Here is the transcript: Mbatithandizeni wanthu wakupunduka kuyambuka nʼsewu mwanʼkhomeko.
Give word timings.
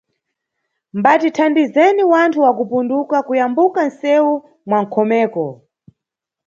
Mbatithandizeni 0.97 2.03
wanthu 2.11 2.39
wakupunduka 2.45 3.17
kuyambuka 3.27 3.79
nʼsewu 3.89 4.33
mwanʼkhomeko. 4.69 5.45